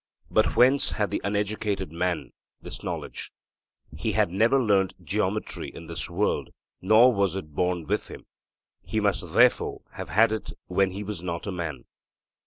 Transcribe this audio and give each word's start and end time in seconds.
But 0.31 0.55
whence 0.55 0.89
had 0.89 1.11
the 1.11 1.21
uneducated 1.23 1.91
man 1.91 2.33
this 2.59 2.81
knowledge? 2.81 3.31
He 3.95 4.13
had 4.13 4.31
never 4.31 4.59
learnt 4.59 4.95
geometry 5.05 5.69
in 5.71 5.85
this 5.85 6.09
world; 6.09 6.49
nor 6.81 7.13
was 7.13 7.35
it 7.35 7.53
born 7.53 7.85
with 7.85 8.07
him; 8.07 8.25
he 8.81 8.99
must 8.99 9.35
therefore 9.35 9.83
have 9.91 10.09
had 10.09 10.31
it 10.31 10.53
when 10.65 10.89
he 10.89 11.03
was 11.03 11.21
not 11.21 11.45
a 11.45 11.51
man. 11.51 11.85